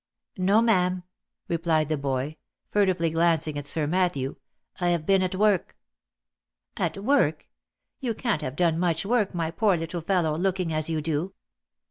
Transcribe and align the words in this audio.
'"No, 0.37 0.63
ma'am," 0.63 1.03
replied 1.47 1.87
the 1.89 1.95
toy, 1.97 2.37
furtively 2.71 3.11
glancing 3.11 3.55
at 3.55 3.67
Sir 3.67 3.85
Matthew," 3.85 4.37
I 4.81 4.87
have 4.87 5.05
been 5.05 5.21
at 5.21 5.35
work."" 5.35 5.77
At 6.77 6.97
work! 6.97 7.47
You 7.99 8.15
can't 8.15 8.41
have 8.41 8.55
done 8.55 8.79
much 8.79 9.05
work, 9.05 9.35
my 9.35 9.51
poor 9.51 9.77
little 9.77 10.01
fellow, 10.01 10.35
looking 10.35 10.73
as 10.73 10.89
you 10.89 11.01
do." 11.03 11.33